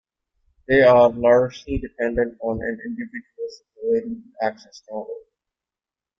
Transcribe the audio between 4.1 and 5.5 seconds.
to access knowledge.